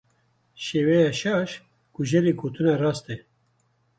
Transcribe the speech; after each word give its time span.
Şêweya 0.63 1.11
şaş, 1.19 1.51
kujerê 1.93 2.33
gotina 2.39 2.73
rast 2.81 3.05
e. 3.13 3.15